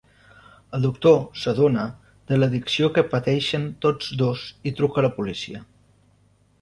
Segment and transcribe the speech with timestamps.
[0.75, 1.83] El doctor s'adona
[2.31, 5.63] de l'addicció que pateixen tots dos i truca la policia.